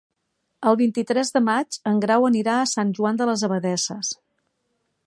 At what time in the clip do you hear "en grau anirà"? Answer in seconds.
1.91-2.57